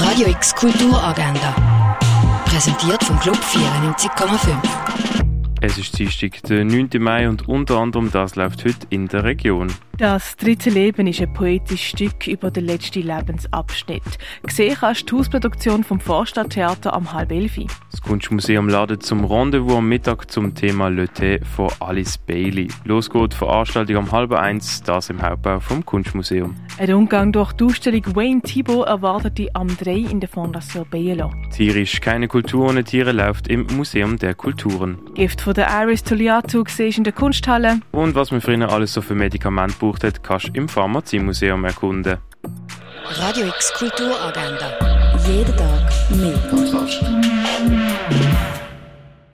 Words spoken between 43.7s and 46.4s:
Kulturagenda. Jeden Tag mehr.